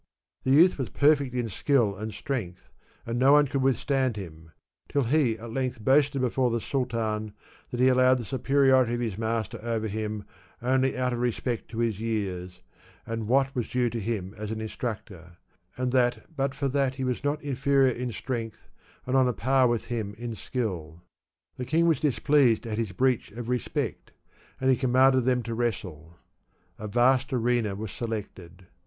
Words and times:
The 0.43 0.49
youth 0.49 0.79
was 0.79 0.89
perfect 0.89 1.35
in 1.35 1.47
skill 1.47 1.95
and 1.95 2.11
strength, 2.11 2.71
and 3.05 3.19
no 3.19 3.33
one 3.33 3.45
could 3.45 3.61
withstand 3.61 4.15
him, 4.15 4.49
till 4.89 5.03
he 5.03 5.37
at 5.37 5.51
length 5.51 5.79
boasted 5.85 6.21
before 6.21 6.49
the 6.49 6.59
Sultan 6.59 7.33
that 7.69 7.79
he 7.79 7.87
allowed 7.87 8.17
the 8.17 8.25
superiority 8.25 8.95
of 8.95 8.99
his 8.99 9.15
master 9.19 9.59
over 9.61 9.87
him 9.87 10.23
only 10.59 10.97
out 10.97 11.13
of 11.13 11.19
respect 11.19 11.67
to 11.69 11.77
his 11.77 11.99
years, 11.99 12.61
and 13.05 13.27
what 13.27 13.53
was 13.53 13.69
due 13.69 13.91
to 13.91 13.99
him 13.99 14.33
as 14.39 14.49
an 14.49 14.59
instructor, 14.59 15.37
and 15.77 15.91
that 15.91 16.35
but 16.35 16.55
for 16.55 16.67
that 16.67 16.95
he 16.95 17.03
was 17.03 17.23
not 17.23 17.39
inferior 17.43 17.93
in 17.93 18.11
strength, 18.11 18.69
and 19.05 19.15
on 19.15 19.27
a 19.27 19.33
par 19.33 19.67
with 19.67 19.85
him 19.85 20.15
in 20.15 20.33
skill. 20.33 21.03
The 21.57 21.65
king 21.65 21.85
was 21.85 21.99
displeased 21.99 22.65
at 22.65 22.79
his 22.79 22.91
breach 22.91 23.31
of 23.33 23.49
respect, 23.49 24.13
and 24.59 24.71
he 24.71 24.75
commanded 24.75 25.25
them 25.25 25.43
to 25.43 25.53
wrestle. 25.53 26.17
A 26.79 26.87
vast 26.87 27.31
arena 27.31 27.75
was 27.75 27.91
selected. 27.91 28.65